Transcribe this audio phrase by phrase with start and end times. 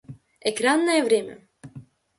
[0.49, 1.47] Экранное время